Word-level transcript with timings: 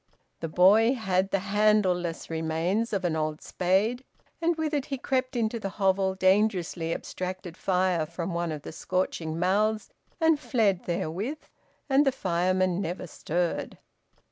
The 0.39 0.49
boy 0.49 0.95
had 0.95 1.29
the 1.29 1.37
handle 1.53 1.93
less 1.93 2.27
remains 2.27 2.91
of 2.91 3.05
an 3.05 3.15
old 3.15 3.39
spade, 3.39 4.03
and 4.41 4.55
with 4.55 4.73
it 4.73 4.87
he 4.87 4.97
crept 4.97 5.35
into 5.35 5.59
the 5.59 5.69
hovel, 5.77 6.15
dangerously 6.15 6.91
abstracted 6.91 7.55
fire 7.55 8.07
from 8.07 8.33
one 8.33 8.51
of 8.51 8.63
the 8.63 8.71
scorching 8.71 9.37
mouths, 9.37 9.91
and 10.19 10.39
fled 10.39 10.85
therewith, 10.85 11.43
and 11.87 12.03
the 12.03 12.11
fireman 12.11 12.81
never 12.81 13.05
stirred. 13.05 13.77